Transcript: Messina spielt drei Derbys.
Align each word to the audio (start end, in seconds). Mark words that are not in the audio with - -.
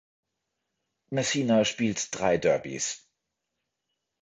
Messina 1.11 1.63
spielt 1.63 2.15
drei 2.17 2.39
Derbys. 2.39 3.07